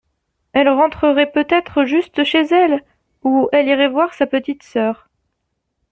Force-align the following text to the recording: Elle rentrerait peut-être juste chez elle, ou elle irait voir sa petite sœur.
Elle 0.53 0.67
rentrerait 0.69 1.29
peut-être 1.31 1.85
juste 1.85 2.23
chez 2.23 2.41
elle, 2.51 2.83
ou 3.21 3.49
elle 3.51 3.67
irait 3.67 3.87
voir 3.87 4.15
sa 4.15 4.25
petite 4.25 4.63
sœur. 4.63 5.07